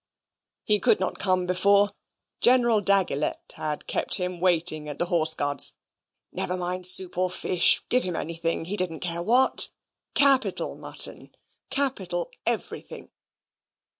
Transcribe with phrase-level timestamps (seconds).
[0.63, 1.91] "He could not come before.
[2.39, 5.73] General Daguilet had kept him waiting at the Horse Guards.
[6.31, 7.83] Never mind soup or fish.
[7.87, 9.69] Give him anything he didn't care what.
[10.15, 11.35] Capital mutton
[11.69, 13.11] capital everything."